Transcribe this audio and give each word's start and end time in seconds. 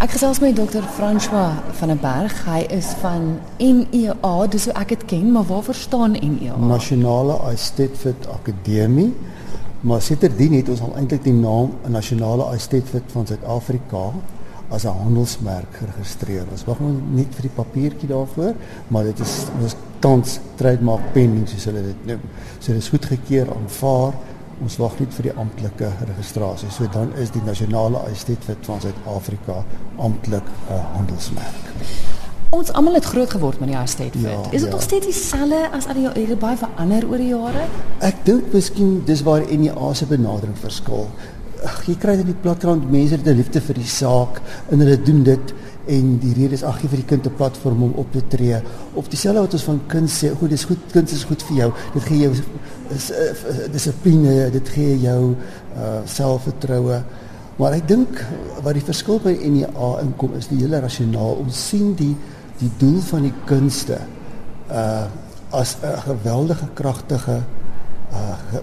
Ek 0.00 0.14
gesels 0.14 0.38
met 0.40 0.56
dokter 0.56 0.80
François 0.96 1.58
van 1.76 1.90
der 1.92 1.98
Berg. 2.00 2.32
Hy 2.46 2.62
is 2.72 2.86
van 3.02 3.34
NEA, 3.60 4.30
dis 4.48 4.64
hoe 4.64 4.72
ek 4.80 4.94
dit 4.94 5.02
ken, 5.10 5.26
maar 5.34 5.44
waarvoor 5.44 5.76
staan 5.76 6.14
NEA? 6.16 6.56
Nasionale 6.56 7.36
Aesthetic 7.50 8.24
Akademie. 8.32 9.10
Maar 9.84 10.00
siterdien 10.00 10.56
het 10.56 10.72
ons 10.72 10.80
al 10.86 10.96
eintlik 11.02 11.26
die 11.26 11.36
naam 11.36 11.74
Nasionale 11.92 12.48
Aesthetic 12.48 13.12
van 13.12 13.28
Suid-Afrika 13.28 14.06
as 14.72 14.88
'n 14.88 14.96
handelsmerk 15.04 15.76
geregistreer. 15.82 16.48
Ons 16.50 16.64
wag 16.64 16.80
nog 16.80 16.96
net 17.12 17.34
vir 17.36 17.42
die 17.42 17.56
papiertjie 17.60 18.08
daarvoor, 18.08 18.54
maar 18.88 19.04
dit 19.04 19.20
is 19.20 19.46
ons 19.60 19.76
tans 19.98 20.38
trademark 20.56 21.12
pending 21.12 21.48
soos 21.48 21.64
hulle 21.64 21.82
dit 21.82 22.06
noem. 22.06 22.20
So 22.58 22.72
dit 22.72 22.82
is 22.82 22.88
goedgekeur 22.88 23.52
aanvaar 23.52 24.12
ons 24.60 24.76
wag 24.76 24.98
net 25.00 25.14
vir 25.16 25.30
die 25.30 25.34
amptelike 25.40 25.90
registrasie. 26.12 26.70
So 26.70 26.88
dan 26.92 27.12
is 27.16 27.32
die 27.34 27.42
nasionale 27.46 28.02
aesthetiek 28.10 28.64
van 28.68 28.80
Suid-Afrika 28.80 29.64
amptelik 29.96 30.44
'n 30.44 30.72
uh, 30.72 30.84
handelsmerk. 30.96 31.64
Ons 32.50 32.72
almal 32.72 32.94
het 32.94 33.04
groot 33.04 33.30
geword 33.30 33.60
met 33.60 33.68
die. 33.68 33.76
Ja, 33.76 33.82
is 34.50 34.50
dit 34.50 34.60
ja. 34.60 34.70
nog 34.70 34.82
steeds 34.82 35.06
dieselfde 35.06 35.68
as 35.72 35.86
al 35.86 35.94
die 35.94 36.02
jare 36.02 36.36
baie 36.36 36.56
verander 36.56 37.06
oor 37.08 37.16
die 37.22 37.28
jare? 37.28 37.66
Ek 37.98 38.24
dink 38.24 38.52
miskien 38.52 39.02
dis 39.06 39.22
waar 39.22 39.44
NEA 39.46 39.92
se 39.94 40.06
benadering 40.06 40.56
verskil. 40.58 41.06
Ag, 41.64 41.84
jy 41.86 41.94
kry 41.94 42.16
dit 42.18 42.26
in 42.26 42.32
die 42.32 42.42
platteland 42.42 42.90
mense 42.90 43.14
het 43.14 43.26
'n 43.26 43.36
liefde 43.36 43.60
vir 43.60 43.74
die 43.74 43.86
saak 43.86 44.40
en 44.70 44.78
hulle 44.82 44.98
doen 45.02 45.22
dit 45.22 45.54
en 45.90 46.10
die 46.22 46.34
rede 46.36 46.54
is 46.54 46.64
ag 46.66 46.78
gee 46.80 46.90
vir 46.92 47.02
die 47.02 47.08
kind 47.12 47.26
'n 47.26 47.34
platform 47.36 47.82
om 47.82 47.92
op 48.02 48.12
te 48.12 48.22
tree. 48.28 48.60
Of 48.94 49.08
dieselfde 49.08 49.40
wat 49.40 49.52
ons 49.52 49.64
van 49.64 49.80
kind 49.86 50.10
sê 50.10 50.30
goed 50.38 50.50
dis 50.50 50.64
goed 50.64 50.92
kind 50.92 51.10
is 51.10 51.24
goed 51.24 51.42
vir 51.42 51.56
jou. 51.56 51.72
Dit 51.94 52.02
gee 52.02 52.18
jou 52.18 52.32
is 52.94 53.10
uh, 53.10 53.72
dissipline 53.72 54.50
dit 54.50 54.68
gee 54.68 54.98
jou 55.00 55.34
uh, 55.76 56.00
selfvertroue. 56.04 57.02
Maar 57.56 57.72
ek 57.72 57.88
dink 57.88 58.26
wat 58.62 58.74
die 58.74 58.84
verskil 58.84 59.20
by 59.20 59.32
NEA 59.32 59.90
inkom 60.02 60.34
is 60.38 60.48
die 60.48 60.58
hele 60.62 60.80
rasionaal. 60.80 61.42
Ons 61.44 61.68
sien 61.68 61.94
die 61.94 62.16
die 62.60 62.70
doel 62.78 63.00
van 63.00 63.22
die 63.22 63.34
kunste 63.44 63.98
uh 64.70 65.06
as 65.50 65.76
'n 65.82 65.98
geweldige 66.06 66.68
kragtige 66.74 67.42
uh, 68.12 68.58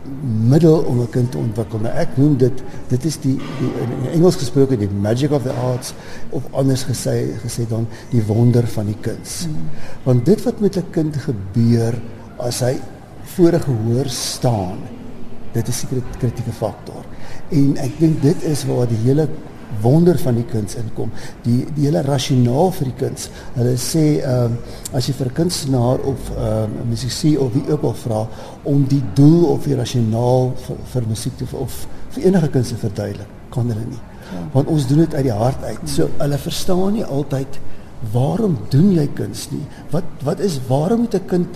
middel 0.50 0.78
om 0.78 1.00
'n 1.02 1.09
kind 1.09 1.31
te 1.31 1.38
ontwikkel. 1.38 1.80
Nou 1.80 1.94
ek 1.95 2.17
noem 2.17 2.38
dit 2.38 2.64
dit 2.88 3.06
is 3.06 3.20
die, 3.20 3.38
die 3.59 3.72
in 3.84 4.09
Engels 4.12 4.36
gesproke 4.36 4.78
die 4.78 4.89
magic 4.89 5.31
of 5.31 5.44
the 5.44 5.54
arts 5.54 5.94
of 6.30 6.44
anders 6.52 6.84
gesê 6.84 7.38
gesê 7.44 7.67
dan 7.67 7.88
die 8.09 8.23
wonder 8.23 8.67
van 8.67 8.86
die 8.86 9.00
kuns. 9.02 9.48
Mm. 9.48 9.70
Want 10.04 10.26
dit 10.26 10.44
wat 10.44 10.59
met 10.59 10.78
'n 10.78 10.89
kind 10.92 11.16
gebeur 11.16 12.02
as 12.38 12.59
hy 12.59 12.78
voor 13.23 13.54
'n 13.54 13.62
gehoor 13.62 14.09
staan, 14.09 14.78
dit 15.52 15.67
is 15.67 15.84
'n 15.84 16.04
kritieke 16.20 16.52
faktor. 16.52 17.04
En 17.50 17.78
ek 17.78 18.00
dink 18.00 18.22
dit 18.22 18.44
is 18.44 18.66
waar 18.66 18.88
die 18.88 19.02
hele 19.04 19.28
wonder 19.82 20.18
van 20.20 20.36
die 20.36 20.46
kuns 20.46 20.76
inkom. 20.80 21.12
Die 21.44 21.66
die 21.76 21.86
hele 21.88 22.02
rasionaal 22.06 22.72
vir 22.72 22.90
die 22.92 22.98
kuns. 23.06 23.30
Hulle 23.56 23.76
sê 23.82 24.06
ehm 24.22 24.58
um, 24.58 24.58
as 24.96 25.08
jy 25.08 25.14
vir 25.14 25.28
'n 25.28 25.38
kunstenaar 25.42 26.00
of 26.00 26.32
ehm 26.36 26.64
um, 26.64 26.78
'n 26.84 26.90
musisiek 26.90 27.40
of 27.40 27.54
wie 27.54 27.72
ook 27.72 27.84
al 27.84 27.94
vra 27.94 28.28
om 28.64 28.86
die 28.88 29.04
doel 29.14 29.45
of 29.45 29.64
die 29.64 29.76
rasionaal 29.76 30.54
vir, 30.56 30.78
vir 30.94 31.04
musiek 31.08 31.38
te 31.38 31.45
of 31.52 31.88
vir 32.10 32.23
enige 32.23 32.50
kuns 32.50 32.70
te 32.70 32.76
verduidelik, 32.76 33.28
kan 33.50 33.68
hulle 33.68 33.86
nie. 33.86 34.04
Ja. 34.32 34.50
Want 34.52 34.68
ons 34.68 34.88
doen 34.88 34.98
dit 34.98 35.14
uit 35.14 35.23
die 35.23 35.32
hart 35.32 35.64
uit. 35.64 35.90
So 35.90 36.10
hulle 36.18 36.38
verstaan 36.38 36.94
nie 36.94 37.06
altyd 37.06 37.60
waarom 38.14 38.58
doen 38.70 38.92
jy 38.94 39.08
kuns 39.14 39.50
nie? 39.52 39.66
Wat 39.92 40.04
wat 40.23 40.40
is 40.40 40.60
waarom 40.68 41.00
moet 41.00 41.16
'n 41.16 41.26
kind 41.26 41.48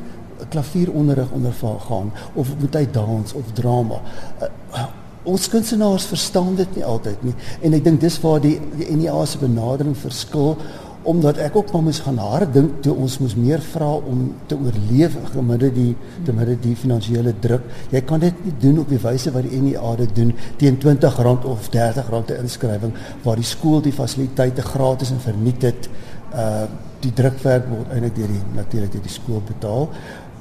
klavieronderrig 0.49 1.31
ondergaan 1.31 2.11
of 2.33 2.47
moet 2.59 2.73
hy 2.73 2.87
dans 2.91 3.33
of 3.33 3.51
drama? 3.53 4.01
Uh, 4.41 4.85
ons 5.23 5.49
kunstenaars 5.49 6.05
verstaan 6.09 6.55
dit 6.55 6.75
nie 6.75 6.85
altyd 6.85 7.23
nie. 7.23 7.33
En 7.61 7.73
ek 7.77 7.83
dink 7.83 8.01
dis 8.01 8.17
waar 8.23 8.41
die 8.41 8.57
die 8.77 8.89
NEA 8.95 9.25
se 9.25 9.41
benadering 9.41 9.97
verskil 9.97 10.57
omdat 11.03 11.39
ek 11.41 11.55
ook 11.57 11.71
maar 11.73 11.81
moes 11.81 11.99
gaan 12.05 12.19
haar 12.21 12.43
dink 12.53 12.75
toe 12.85 12.93
ons 12.93 13.15
moes 13.23 13.33
meer 13.35 13.61
vra 13.71 13.87
om 13.95 14.19
te 14.45 14.57
oorleef 14.57 15.15
gemiddeld 15.33 15.73
die 15.75 15.95
te 16.25 16.33
midde 16.33 16.59
die 16.61 16.75
finansiële 16.77 17.33
druk. 17.41 17.65
Jy 17.89 18.01
kan 18.05 18.21
dit 18.21 18.43
nie 18.45 18.53
doen 18.61 18.83
op 18.83 18.93
die 18.93 19.01
wyse 19.01 19.33
wat 19.33 19.47
die 19.49 19.61
NEA 19.63 19.95
dit 20.03 20.13
doen 20.15 20.35
teen 20.61 20.77
R20 20.77 21.49
of 21.49 21.71
R30 21.73 22.11
'n 22.11 22.43
inskrywing 22.43 22.93
waar 23.23 23.35
die 23.35 23.49
skool 23.53 23.81
die 23.81 23.93
fasiliteite 23.93 24.61
gratis 24.61 25.11
en 25.11 25.19
verniet 25.19 25.61
het. 25.61 25.89
Uh 26.33 26.65
die 27.01 27.13
drukwerk 27.17 27.65
word 27.65 27.93
eintlik 27.95 28.15
deur 28.15 28.27
die 28.27 28.41
natuurlik 28.53 28.91
deur 28.91 29.01
die 29.01 29.13
skool 29.13 29.41
betaal 29.47 29.87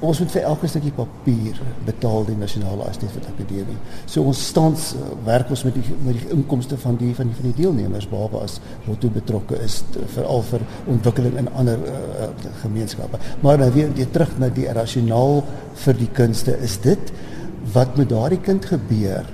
ons 0.01 0.19
moet 0.21 0.31
vir 0.33 0.45
elke 0.49 0.67
stukkie 0.69 0.93
papier 0.95 1.57
betaal 1.85 2.25
die 2.25 2.37
nasionale 2.37 2.87
astefout 2.89 3.27
akademie. 3.29 3.77
So 4.09 4.23
ons 4.25 4.41
staan 4.49 4.77
werk 5.27 5.51
ons 5.53 5.63
met 5.67 5.75
die 5.77 5.97
met 6.05 6.17
die 6.17 6.31
inkomste 6.33 6.77
van 6.81 6.97
die 6.97 7.11
van 7.17 7.29
die 7.29 7.37
van 7.37 7.49
die 7.49 7.57
deelnemers 7.59 8.07
behalwe 8.09 8.41
as 8.47 8.59
wat 8.87 9.01
toe 9.03 9.11
betrokke 9.13 9.59
is 9.61 9.81
veral 10.15 10.41
vir 10.49 10.65
ontwikkeling 10.89 11.37
in 11.43 11.51
ander 11.53 11.83
uh, 11.85 12.29
gemeenskappe. 12.63 13.21
Maar 13.45 13.61
nou 13.61 13.69
weer 13.77 13.93
weer 13.97 14.09
terug 14.11 14.33
na 14.41 14.49
die 14.49 14.65
rasionaal 14.73 15.43
vir 15.85 16.01
die 16.01 16.09
kunste 16.21 16.57
is 16.65 16.79
dit 16.81 17.13
wat 17.75 17.97
met 17.97 18.09
daardie 18.09 18.41
kind 18.41 18.65
gebeur 18.65 19.29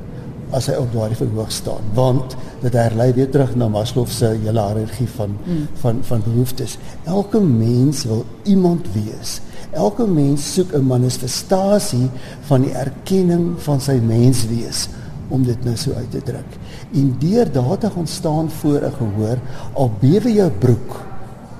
as 0.51 0.67
hy 0.67 0.75
op 0.79 0.93
daardie 0.93 1.17
verhoog 1.17 1.51
staan 1.51 1.83
want 1.93 2.37
dit 2.61 2.73
herlei 2.73 3.13
weer 3.13 3.29
terug 3.29 3.55
na 3.55 3.67
Maslow 3.67 4.07
se 4.07 4.25
hele 4.25 4.61
hiërargie 4.61 5.09
van, 5.15 5.37
mm. 5.45 5.67
van 5.81 5.99
van 6.01 6.23
behoeftes. 6.23 6.77
Elke 7.03 7.39
mens 7.39 8.03
wil 8.03 8.25
iemand 8.43 8.87
wees 8.93 9.41
Elke 9.77 10.07
mens 10.07 10.53
soek 10.53 10.71
'n 10.73 10.85
manifestasie 10.87 12.09
van 12.47 12.61
die 12.61 12.73
erkenning 12.73 13.59
van 13.59 13.81
sy 13.81 13.99
menswees 13.99 14.87
om 15.29 15.43
dit 15.43 15.63
nou 15.63 15.75
so 15.75 15.93
uit 15.93 16.11
te 16.11 16.21
druk. 16.23 16.51
En 16.93 17.15
deur 17.19 17.51
daardie 17.51 17.91
ontstaan 17.95 18.49
voor 18.49 18.81
'n 18.81 18.93
gehoor, 18.97 19.37
al 19.73 19.91
bewe 19.99 20.33
jou 20.33 20.51
broek, 20.51 21.05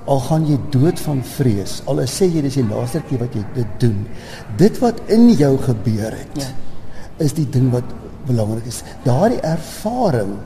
al 0.05 0.19
gaan 0.19 0.47
jy 0.47 0.59
dood 0.69 0.99
van 0.99 1.23
vrees, 1.23 1.81
al 1.85 1.95
sê 1.95 2.25
jy 2.33 2.41
dis 2.41 2.53
die 2.53 2.67
laaste 2.67 3.01
keer 3.09 3.19
wat 3.19 3.33
jy 3.33 3.43
dit 3.53 3.67
doen. 3.77 4.07
Dit 4.55 4.79
wat 4.79 5.01
in 5.05 5.29
jou 5.31 5.57
gebeur 5.57 6.11
het, 6.11 6.35
ja. 6.37 6.45
is 7.17 7.33
die 7.33 7.49
ding 7.49 7.71
wat 7.71 7.83
belangrik 8.27 8.65
is. 8.69 8.83
Daardie 9.03 9.41
ervaring 9.41 10.37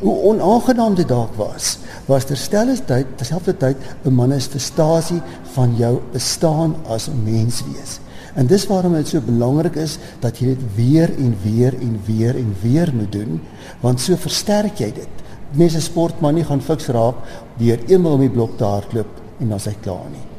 hoe 0.00 0.14
onaangenaam 0.30 0.94
dit 0.96 1.08
dalk 1.08 1.34
was, 1.36 1.76
was 2.08 2.24
terselfdertyd 2.24 3.16
terselfdertyd 3.20 3.76
'n 4.04 4.14
manifestasie 4.14 5.20
van 5.52 5.76
jou 5.76 6.00
bestaan 6.12 6.76
as 6.88 7.08
'n 7.08 7.22
mens 7.24 7.62
wees. 7.72 8.00
En 8.34 8.46
dis 8.46 8.66
waarom 8.66 8.92
dit 8.92 9.08
so 9.08 9.20
belangrik 9.20 9.74
is 9.74 9.98
dat 10.20 10.38
jy 10.38 10.46
dit 10.46 10.64
weer 10.74 11.10
en 11.18 11.36
weer 11.42 11.74
en 11.80 12.00
weer 12.04 12.36
en 12.36 12.56
weer 12.62 12.92
moet 12.94 13.12
doen, 13.12 13.40
want 13.80 14.00
so 14.00 14.16
versterk 14.16 14.78
jy 14.78 14.92
dit. 14.92 15.08
Mense 15.52 15.80
sportman 15.80 16.34
nie 16.34 16.44
gaan 16.44 16.60
fiks 16.60 16.86
raak 16.86 17.14
deur 17.56 17.78
eenmal 17.86 18.12
om 18.12 18.20
die 18.20 18.30
blok 18.30 18.56
te 18.56 18.64
hardloop 18.64 19.20
en 19.40 19.48
dan 19.48 19.60
sy 19.60 19.76
klaar 19.80 20.10
nie. 20.12 20.35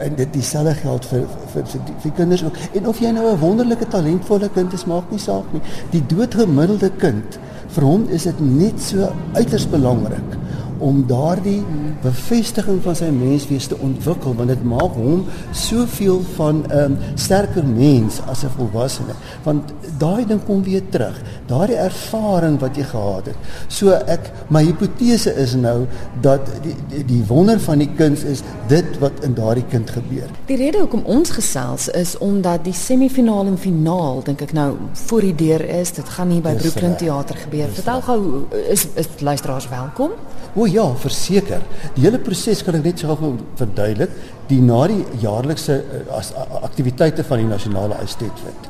En 0.00 0.14
dit 0.16 0.32
dieselfde 0.32 0.74
geld 0.74 1.06
vir 1.06 1.26
vir 1.52 1.66
vir, 1.66 1.82
die, 1.86 1.94
vir 2.02 2.12
kinders 2.16 2.44
ook. 2.44 2.56
En 2.78 2.86
of 2.88 3.00
jy 3.00 3.10
nou 3.12 3.26
'n 3.30 3.38
wonderlike 3.38 3.88
talentvolle 3.88 4.48
kind 4.54 4.72
is, 4.72 4.86
maak 4.86 5.10
nie 5.10 5.18
saak 5.18 5.52
nie. 5.52 5.62
Die 5.90 6.02
doodgemiddelde 6.06 6.90
kind 6.96 7.38
vir 7.68 7.84
hom 7.84 8.06
is 8.08 8.22
dit 8.22 8.40
net 8.40 8.80
so 8.82 9.12
uiters 9.34 9.66
belangrik 9.68 10.38
om 10.80 11.02
daardie 11.06 11.60
bevestiging 12.02 12.80
van 12.82 12.96
sy 12.96 13.10
menswees 13.14 13.68
te 13.70 13.78
ontwikkel 13.84 14.34
want 14.38 14.52
dit 14.52 14.62
maak 14.64 14.96
hom 14.96 15.24
soveel 15.52 16.22
van 16.36 16.64
'n 16.66 16.78
um, 16.78 16.98
sterker 17.14 17.66
mens 17.66 18.20
as 18.26 18.44
'n 18.44 18.52
volwassene. 18.56 19.14
Want 19.42 19.72
daai 19.98 20.26
ding 20.26 20.44
kom 20.44 20.62
weer 20.62 20.82
terug. 20.88 21.20
Daardie 21.46 21.76
ervaring 21.76 22.58
wat 22.60 22.76
jy 22.76 22.82
gehad 22.82 23.26
het. 23.26 23.36
So 23.68 23.90
ek 23.90 24.30
my 24.48 24.64
hipotese 24.64 25.34
is 25.34 25.54
nou 25.54 25.86
dat 26.20 26.40
die 26.62 26.74
die, 26.88 27.04
die 27.04 27.24
wonder 27.26 27.60
van 27.60 27.78
die 27.78 27.90
kuns 27.96 28.22
is 28.22 28.42
dit 28.68 28.98
wat 28.98 29.12
in 29.22 29.34
daardie 29.34 29.64
kind 29.70 29.90
gebeur. 29.90 30.28
Die 30.46 30.56
rede 30.56 30.78
hoekom 30.78 31.02
ons 31.04 31.30
gesels 31.30 31.88
is 31.88 32.18
omdat 32.18 32.64
die 32.64 32.72
semifinaal 32.72 33.46
en 33.46 33.58
finaal 33.58 34.22
dink 34.24 34.40
ek 34.40 34.52
nou 34.52 34.76
voor 34.92 35.20
die 35.20 35.34
deur 35.34 35.64
is. 35.80 35.92
Dit 35.92 36.08
gaan 36.08 36.30
hier 36.30 36.42
by 36.42 36.54
Brooklyn 36.54 36.96
Theater 36.96 37.36
gebeur. 37.36 37.68
Vertel 37.68 38.00
gou 38.00 38.20
is 38.68 38.86
is 38.94 39.08
luisteraars 39.20 39.68
welkom? 39.68 40.10
O 40.54 40.66
ja, 40.72 40.86
verseker. 40.96 41.62
Die 41.94 42.04
hele 42.04 42.20
proses 42.22 42.62
kan 42.64 42.78
ek 42.78 42.84
net 42.84 43.02
so 43.02 43.14
gou 43.18 43.34
verduidelik. 43.58 44.12
Die 44.50 44.60
na 44.64 44.82
die 44.90 45.04
jaarlikse 45.22 45.78
eh, 45.80 46.02
as 46.16 46.32
aktiwiteite 46.62 47.24
van 47.26 47.42
die 47.42 47.50
nasionale 47.50 48.00
uitstedwet. 48.02 48.68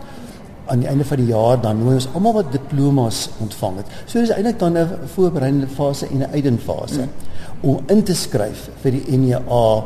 Aan 0.70 0.84
die 0.84 0.90
einde 0.90 1.04
van 1.04 1.18
die 1.18 1.30
jaar 1.32 1.58
dan 1.62 1.80
nooi 1.82 1.96
ons 1.98 2.10
almal 2.14 2.36
wat 2.40 2.52
diplomas 2.54 3.24
ontvang 3.42 3.80
het. 3.80 3.96
So 4.06 4.20
dis 4.20 4.34
eintlik 4.34 4.58
dan 4.58 4.78
'n 4.78 5.08
voorbereidende 5.14 5.68
fase 5.68 6.06
en 6.06 6.22
'n 6.22 6.30
eindfase 6.32 7.00
mm. 7.00 7.08
om 7.60 7.80
in 7.88 8.02
te 8.02 8.14
skryf 8.14 8.68
vir 8.82 8.92
die 8.92 9.18
NEA 9.18 9.82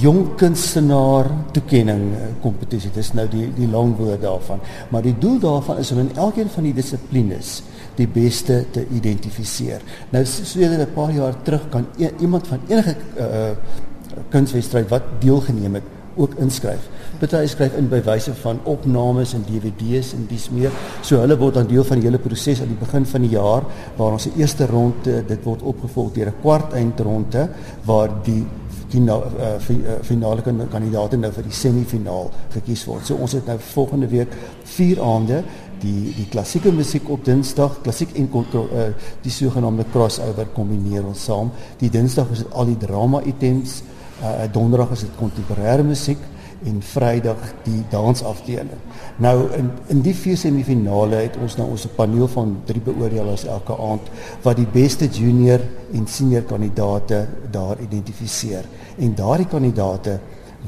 jong 0.00 0.34
kunstenaar 0.36 1.30
toekenning 1.52 2.14
eh, 2.14 2.32
kompetisie. 2.42 2.90
Dis 2.94 3.12
nou 3.14 3.28
die 3.28 3.52
die 3.54 3.68
lang 3.70 3.96
woord 3.96 4.22
daarvan. 4.22 4.60
Maar 4.90 5.02
die 5.02 5.18
doel 5.18 5.38
daarvan 5.38 5.78
is 5.78 5.92
om 5.92 5.98
in 5.98 6.10
elkeen 6.16 6.48
van 6.48 6.62
die 6.62 6.74
dissiplines 6.74 7.62
die 7.96 8.08
beste 8.08 8.64
te 8.70 8.86
identifiseer. 8.90 9.80
Nou 10.10 10.24
soos 10.24 10.54
'n 10.56 10.86
paar 10.94 11.12
jaar 11.12 11.42
terug 11.42 11.68
kan 11.70 11.86
e 11.98 12.10
iemand 12.20 12.46
van 12.46 12.60
enige 12.68 12.96
uh, 13.18 13.50
kunswedstryd 14.28 14.88
wat 14.88 15.02
deelgeneem 15.20 15.74
het 15.74 15.82
ook 16.16 16.34
inskryf. 16.34 16.88
Party 17.18 17.46
skryf 17.46 17.76
in 17.78 17.88
by 17.88 18.00
wyse 18.06 18.34
van 18.42 18.60
opnames 18.70 19.34
en 19.34 19.44
DVD's 19.46 20.12
en 20.14 20.26
dis 20.30 20.48
meer. 20.50 20.74
So 21.02 21.20
hulle 21.22 21.36
word 21.38 21.54
dan 21.58 21.70
deel 21.70 21.84
van 21.86 22.00
die 22.00 22.08
hele 22.08 22.18
proses 22.22 22.60
aan 22.62 22.70
die 22.70 22.80
begin 22.80 23.06
van 23.06 23.24
die 23.26 23.32
jaar 23.34 23.66
waar 23.96 24.12
ons 24.12 24.26
se 24.28 24.34
eerste 24.36 24.66
ronde 24.70 25.22
dit 25.28 25.46
word 25.46 25.62
opgevolg 25.62 26.12
deur 26.12 26.30
'n 26.30 26.40
kwart 26.40 26.72
eindronde 26.72 27.48
waar 27.84 28.10
die 28.22 28.44
finale 28.88 29.24
uh, 29.38 29.98
finale 30.02 30.42
kandidaate 30.70 31.16
nou 31.16 31.32
vir 31.32 31.42
die 31.42 31.56
semifinaal 31.56 32.30
gekies 32.54 32.84
word. 32.86 33.06
So 33.06 33.14
ons 33.14 33.32
het 33.32 33.46
nou 33.46 33.58
volgende 33.58 34.08
week 34.08 34.28
4 34.64 35.02
aande 35.02 35.42
die 35.82 36.12
die 36.16 36.26
klassieke 36.30 36.72
musiek 36.72 37.08
op 37.10 37.24
Dinsdag, 37.24 37.80
klassiek 37.82 38.14
en 38.18 38.28
uh, 38.32 38.86
die 39.22 39.32
sogenaamde 39.32 39.84
crossover 39.92 40.46
kombineer 40.54 41.04
ons 41.04 41.24
saam. 41.24 41.50
Die 41.78 41.90
Dinsdag 41.90 42.30
is 42.30 42.44
dit 42.44 42.52
al 42.52 42.66
die 42.66 42.78
drama 42.78 43.22
items, 43.22 43.82
uh, 44.22 44.46
Donderdag 44.52 44.90
is 44.92 45.00
dit 45.00 45.18
kontemporêre 45.18 45.82
musiek 45.82 46.18
en 46.64 46.80
Vrydag 46.82 47.40
die 47.64 47.82
dansafdeling. 47.92 48.80
Nou 49.20 49.34
in 49.56 49.70
in 49.92 50.00
die 50.04 50.14
vier 50.16 50.36
semifinale 50.40 51.24
het 51.24 51.36
ons 51.36 51.56
nou 51.58 51.68
ons 51.74 51.86
paneel 51.96 52.28
van 52.32 52.56
drie 52.68 52.80
beoordelaars 52.84 53.44
elke 53.44 53.76
aand 53.76 54.08
wat 54.42 54.56
die 54.56 54.68
beste 54.72 55.08
junior 55.08 55.60
en 55.92 56.06
senior 56.06 56.46
kandidaate 56.48 57.26
daar 57.50 57.80
identifiseer. 57.80 58.64
En 58.98 59.14
daardie 59.14 59.50
kandidaate 59.50 60.18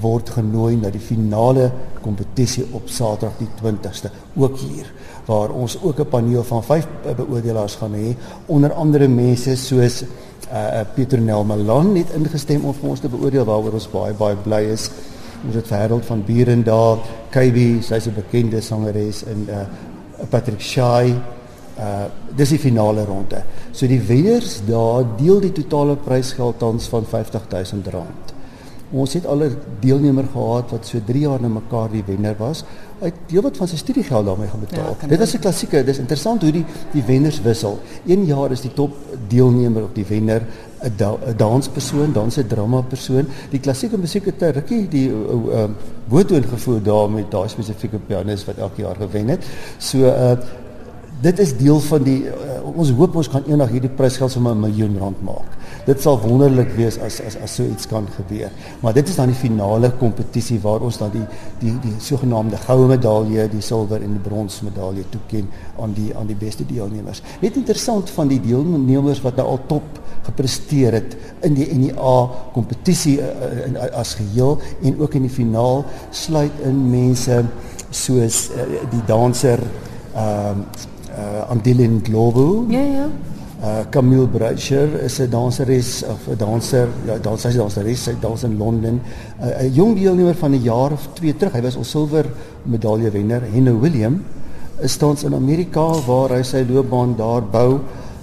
word 0.01 0.31
genooi 0.31 0.77
na 0.77 0.91
die 0.93 1.01
finale 1.01 1.71
kompetisie 2.05 2.67
op 2.77 2.89
Saterdag 2.93 3.39
die 3.41 3.49
20ste 3.61 4.11
ook 4.37 4.59
hier 4.61 4.93
waar 5.27 5.51
ons 5.51 5.79
ook 5.83 6.01
'n 6.01 6.09
paneel 6.09 6.45
van 6.45 6.63
5 6.63 6.87
beoordelaars 7.17 7.75
gaan 7.75 7.95
hê 7.95 8.17
onder 8.47 8.73
andere 8.73 9.09
mense 9.09 9.57
soos 9.57 10.05
uh 10.53 10.81
Pieter 10.95 11.21
Nel 11.21 11.45
Malan 11.45 11.97
het 11.97 12.13
ingestem 12.15 12.65
om 12.65 12.75
vir 12.75 12.91
ons 12.91 13.01
te 13.01 13.09
beoordeel 13.09 13.45
waaroor 13.45 13.73
ons 13.73 13.91
baie 13.91 14.15
baie 14.15 14.37
bly 14.37 14.63
is. 14.71 14.91
Ons 15.47 15.55
het 15.55 15.69
Wêreld 15.69 16.05
van 16.07 16.23
Buren 16.25 16.63
daar 16.63 16.99
KB 17.31 17.83
sy's 17.83 18.07
'n 18.07 18.15
bekende 18.15 18.61
sangeres 18.61 19.25
en 19.25 19.47
uh 19.49 19.67
Patrick 20.31 20.61
Shy 20.61 21.15
uh 21.79 22.05
dis 22.37 22.49
die 22.49 22.59
finale 22.59 23.05
ronde. 23.05 23.43
So 23.73 23.87
die 23.87 24.01
wenners 24.01 24.61
daar 24.67 25.05
deel 25.17 25.41
die 25.41 25.53
totale 25.53 25.97
prysgeld 25.97 26.59
tans 26.59 26.87
van 26.87 27.05
R50000 27.05 28.36
Ons 28.91 29.13
het 29.13 29.27
al 29.27 29.43
'n 29.43 29.57
deelnemer 29.81 30.25
gehad 30.33 30.71
wat 30.71 30.87
so 30.87 30.99
3 31.05 31.21
jaar 31.21 31.41
na 31.41 31.49
mekaar 31.49 31.91
die 31.91 32.05
wenner 32.07 32.35
was. 32.39 32.65
Hy 32.99 33.05
het 33.05 33.15
deel 33.27 33.43
wat 33.43 33.57
van 33.57 33.69
sy 33.69 33.77
studiegeld 33.77 34.27
daarmee 34.27 34.49
gaan 34.49 34.61
betaal. 34.61 34.97
Ja, 35.01 35.07
dit 35.07 35.19
was 35.19 35.35
'n 35.35 35.39
klassieke. 35.39 35.85
Dis 35.85 35.99
interessant 35.99 36.43
hoe 36.43 36.53
die 36.53 36.65
die 36.93 37.03
wenners 37.03 37.41
wissel. 37.43 37.79
Een 38.07 38.25
jaar 38.25 38.51
is 38.51 38.61
die 38.61 38.73
top 38.73 38.95
deelnemer 39.29 39.83
of 39.83 39.93
die 39.93 40.05
wenner 40.09 40.43
'n 40.83 40.93
da, 40.97 41.17
danspersoon, 41.37 42.13
dan 42.13 42.31
'n 42.37 42.47
drama 42.47 42.81
persoon. 42.81 43.27
Die 43.51 43.61
klassieke 43.61 43.99
musiek 43.99 44.25
het 44.25 44.41
'n 44.41 44.53
rukkie 44.53 44.89
die 44.89 45.09
uh, 45.09 45.15
uh, 45.15 45.65
boetoon 46.09 46.45
gevoer 46.45 46.83
daar 46.83 47.11
met 47.11 47.31
daai 47.31 47.49
spesifieke 47.49 47.99
pianis 47.99 48.45
wat 48.45 48.57
elke 48.57 48.83
jaar 48.83 48.97
gewen 48.97 49.29
het. 49.29 49.45
So 49.79 49.99
uh 49.99 50.37
dit 51.21 51.39
is 51.39 51.57
deel 51.57 51.81
van 51.81 52.03
die 52.03 52.25
uh, 52.25 52.33
ons 52.77 52.91
hoop 52.91 53.15
ons 53.17 53.29
kan 53.29 53.43
eendag 53.49 53.71
hierdie 53.73 53.91
prysgeld 53.91 54.31
sommer 54.31 54.53
'n 54.53 54.61
miljoen 54.61 54.99
rand 54.99 55.23
maak. 55.23 55.51
Dit 55.87 56.03
sal 56.03 56.17
wonderlik 56.19 56.73
wees 56.75 56.97
as 56.99 57.21
as 57.23 57.37
as 57.39 57.53
so 57.55 57.65
iets 57.65 57.87
kan 57.87 58.09
gebeur. 58.17 58.51
Maar 58.83 58.97
dit 58.97 59.09
is 59.09 59.19
dan 59.19 59.31
die 59.31 59.39
finale 59.39 59.93
kompetisie 60.01 60.59
waar 60.63 60.83
ons 60.83 60.99
dan 60.99 61.13
die 61.15 61.23
die 61.61 61.75
die 61.85 61.95
sogenaamde 62.03 62.59
goue 62.65 62.89
medalje, 62.91 63.45
die 63.53 63.63
silwer 63.63 64.03
en 64.03 64.17
die 64.17 64.23
brons 64.25 64.61
medalje 64.67 65.05
toeken 65.15 65.47
aan 65.79 65.95
die 65.95 66.11
aan 66.17 66.27
die 66.27 66.39
beste 66.39 66.67
deelnemers. 66.67 67.23
Net 67.41 67.55
interessant 67.57 68.11
van 68.11 68.33
die 68.33 68.41
deelnemers 68.43 69.23
wat 69.23 69.39
nou 69.39 69.47
al 69.53 69.63
top 69.71 70.01
gepresteer 70.27 70.99
het 70.99 71.15
in 71.47 71.55
die 71.55 71.69
NEA 71.79 72.17
kompetisie 72.55 73.21
uh, 73.23 73.29
uh, 73.71 73.87
as 73.95 74.17
geheel 74.19 74.59
en 74.83 74.99
ook 74.99 75.15
in 75.15 75.29
die 75.29 75.31
finaal 75.31 75.85
sluit 76.11 76.65
in 76.67 76.83
mense 76.91 77.45
soos 77.95 78.49
uh, 78.51 78.67
die 78.91 79.05
danser 79.07 79.63
ehm 80.17 80.67
uh, 80.67 80.85
uh 81.17 81.47
Andilin 81.49 82.01
Globo. 82.05 82.67
Ja 82.69 82.83
ja. 82.83 83.07
Uh 83.63 83.85
Camille 83.91 84.27
Bracher 84.27 85.03
is 85.03 85.19
'n 85.19 85.31
danseres 85.31 86.05
of 86.05 86.29
'n 86.29 86.37
danser, 86.37 86.89
ja, 87.07 87.19
dans 87.19 87.41
sy 87.41 87.57
danseres, 87.57 88.03
sy 88.03 88.15
dans 88.21 88.43
in 88.43 88.59
Londen. 88.59 89.01
'n 89.41 89.65
uh, 89.65 89.75
Jong 89.75 89.97
deelnemer 89.97 90.35
van 90.35 90.53
'n 90.53 90.63
jaar 90.63 90.93
of 90.93 91.09
2 91.15 91.37
terug. 91.37 91.53
Hy 91.53 91.63
was 91.63 91.77
ons 91.77 91.91
silwer 91.91 92.27
medalje 92.63 93.11
wenner, 93.11 93.43
Henry 93.53 93.73
William. 93.73 94.25
Is 94.81 94.97
tans 94.97 95.25
in 95.25 95.35
Amerika 95.35 95.81
waar 96.07 96.37
hy 96.37 96.43
sy 96.43 96.67
loopbaan 96.69 97.17
daar 97.17 97.43
bou. 97.43 97.81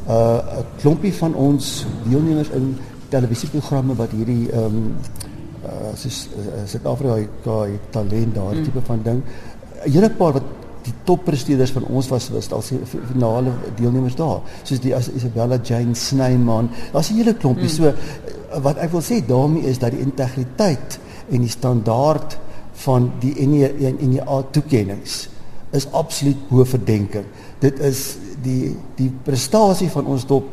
Uh 0.07 0.37
'n 0.37 0.65
klompie 0.79 1.13
van 1.13 1.33
ons 1.33 1.85
deelnemers 2.03 2.49
in 2.49 2.77
televisieprogramme 3.09 3.95
wat 3.95 4.11
hierdie 4.11 4.51
ehm 4.51 4.65
um, 4.65 4.95
uh 5.65 5.95
Suid-Afrika 6.65 7.65
uh, 7.65 7.77
talent 7.89 8.35
daar 8.35 8.55
mm. 8.55 8.63
tipe 8.63 8.81
van 8.81 8.99
ding. 9.03 9.23
'n 9.85 9.91
Hele 9.91 10.09
paar 10.09 10.33
wat 10.33 10.43
die 10.83 10.93
toppresteerders 11.07 11.71
van 11.71 11.85
ons 11.87 12.07
was 12.11 12.29
was 12.33 12.51
al 12.51 12.61
se 12.61 12.79
finale 12.85 13.51
deelnemers 13.77 14.15
daar. 14.15 14.41
Soos 14.63 14.81
die 14.83 14.95
as 14.95 15.09
Isabella 15.09 15.59
Jane 15.63 15.95
Snyman. 15.95 16.69
Daar's 16.91 17.11
'n 17.11 17.15
hele 17.15 17.35
klompie. 17.35 17.63
Mm. 17.63 17.69
so 17.69 17.85
eh, 17.85 17.93
wat 18.61 18.77
ek 18.77 18.91
wil 18.91 19.01
sê 19.01 19.25
daarmee 19.25 19.69
is 19.69 19.79
dat 19.79 19.91
die 19.91 20.03
integriteit 20.03 20.99
en 21.29 21.41
die 21.41 21.49
standaard 21.49 22.37
van 22.83 23.11
die 23.19 23.33
NEA 23.47 23.69
e 23.77 24.43
toekennings 24.51 25.29
is 25.73 25.87
absoluut 25.91 26.49
bo 26.49 26.65
verdenking 26.65 27.25
dit 27.59 27.79
is 27.79 28.03
die 28.43 28.73
die 28.97 29.09
prestasie 29.25 29.89
van 29.93 30.09
ons 30.09 30.25
top 30.29 30.49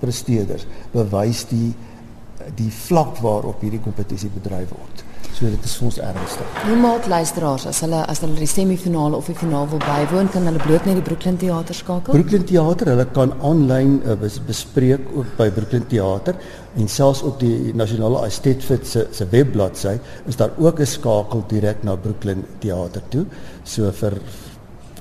presteerders 0.00 0.66
bewys 0.92 1.44
die 1.50 1.72
die 2.56 2.70
vlak 2.70 3.18
waarop 3.24 3.62
hierdie 3.64 3.82
kompetisie 3.82 4.30
bedryf 4.32 4.72
word 4.74 5.04
So 5.34 5.48
dit 5.50 5.64
is 5.66 5.72
vir 5.74 5.86
ons 5.88 5.96
ernstig. 5.98 6.58
Hoe 6.62 6.76
maak 6.78 7.08
luisteraars 7.10 7.64
as 7.66 7.80
hulle 7.82 8.04
as 8.06 8.20
hulle 8.22 8.36
die 8.38 8.46
semifinale 8.46 9.18
of 9.18 9.26
die 9.26 9.34
finaal 9.34 9.66
wil 9.72 9.80
bywoon, 9.82 10.28
kan 10.30 10.46
hulle 10.46 10.62
bloot 10.62 10.86
net 10.86 11.00
die 11.00 11.06
Brooklyn 11.08 11.40
Theater 11.42 11.74
skakel? 11.74 12.14
Brooklyn 12.14 12.46
Theater, 12.46 12.92
hulle 12.92 13.06
kan 13.16 13.34
aanlyn 13.42 13.96
uh, 14.06 14.14
bespreek 14.46 15.08
ook 15.16 15.34
by 15.40 15.48
Brooklyn 15.56 15.88
Theater 15.90 16.38
en 16.78 16.90
selfs 16.90 17.24
op 17.26 17.42
die 17.42 17.74
nasionale 17.74 18.22
Estetfit 18.28 18.86
se 18.86 19.08
se 19.10 19.26
webbladsy 19.34 19.96
is 20.30 20.38
daar 20.38 20.54
ook 20.56 20.80
'n 20.80 20.86
skakel 20.86 21.44
direk 21.50 21.82
na 21.82 21.96
Brooklyn 21.96 22.46
Theater 22.60 23.02
toe. 23.08 23.26
So 23.64 23.90
vir 23.90 24.20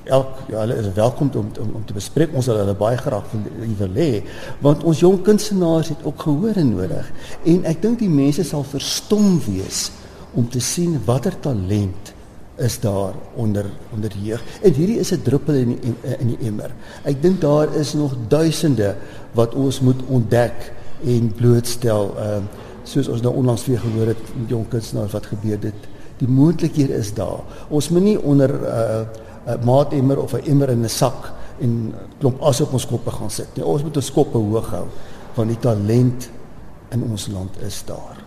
elk 0.03 0.50
ja 0.50 0.59
hulle 0.59 0.75
is 0.75 0.94
welkom 0.94 1.30
om 1.33 1.51
om, 1.62 1.69
om 1.75 1.85
te 1.85 1.94
bespreek 1.94 2.33
ons 2.33 2.45
sal 2.45 2.57
hulle 2.57 2.75
baie 2.75 2.97
graag 2.97 3.24
wil 3.77 3.94
hê 3.95 4.24
want 4.62 4.83
ons 4.83 5.00
jong 5.00 5.21
kunstenaars 5.21 5.88
het 5.94 6.03
ook 6.03 6.25
gehoor 6.25 6.65
nodig 6.65 7.12
en 7.45 7.65
ek 7.65 7.81
dink 7.81 8.00
die 8.00 8.09
mense 8.09 8.44
sal 8.44 8.63
verstom 8.63 9.39
wees 9.45 9.91
om 10.33 10.50
te 10.50 10.59
sien 10.59 11.01
watter 11.06 11.39
talent 11.39 12.13
is 12.56 12.80
daar 12.80 13.13
onder 13.35 13.65
onder 13.94 14.09
die 14.09 14.21
jeug. 14.21 14.44
En 14.62 14.74
hierdie 14.74 15.00
is 15.00 15.12
'n 15.12 15.21
druppel 15.21 15.53
in 15.53 15.80
in 16.19 16.27
die 16.27 16.38
emmer. 16.47 16.71
Ek 17.03 17.21
dink 17.21 17.41
daar 17.41 17.75
is 17.75 17.94
nog 17.94 18.15
duisende 18.27 18.95
wat 19.31 19.53
ons 19.53 19.80
moet 19.80 20.01
ontdek 20.07 20.74
en 21.06 21.33
blootstel. 21.35 22.13
Ehm 22.18 22.44
uh, 22.44 22.62
soos 22.83 23.07
ons 23.07 23.21
nou 23.21 23.35
onlangs 23.35 23.65
weer 23.65 23.80
gehoor 23.80 24.07
het 24.07 24.24
met 24.40 24.49
jong 24.49 24.68
kunstenaars 24.68 25.11
wat 25.11 25.25
gebeur 25.25 25.59
dit. 25.59 25.73
Die 26.18 26.28
moontlikhede 26.28 26.94
is 26.94 27.13
daar. 27.13 27.40
Ons 27.69 27.90
moet 27.90 28.04
nie 28.04 28.21
onder 28.21 28.49
'n 28.49 28.63
uh, 28.63 29.56
'n 29.56 29.66
maatemmer 29.66 30.21
of 30.21 30.33
'n 30.33 30.45
emmer 30.45 30.69
in 30.69 30.83
'n 30.83 30.90
sak 30.90 31.31
en 31.59 31.94
klomp 32.19 32.42
as 32.42 32.61
op 32.61 32.73
ons 32.73 32.85
koppe 32.85 33.11
gaan 33.11 33.30
sit 33.30 33.47
nie. 33.56 33.66
Ons 33.66 33.83
moet 33.83 33.95
ons 33.95 34.11
koppe 34.11 34.37
hoog 34.37 34.69
hou 34.69 34.85
want 35.35 35.49
die 35.49 35.59
talent 35.59 36.30
in 36.90 37.04
ons 37.04 37.28
land 37.28 37.61
is 37.61 37.83
daar. 37.85 38.22